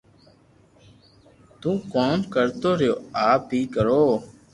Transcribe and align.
تو 1.61 1.69
ڪوم 1.93 2.19
ڪرتو 2.33 2.69
رھيو 2.79 2.95
آپ 3.29 3.41
اي 3.53 3.61
ڪرو 3.75 4.03